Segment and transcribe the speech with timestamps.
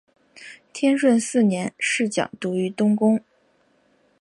[0.73, 3.23] 天顺四年侍讲读于东宫。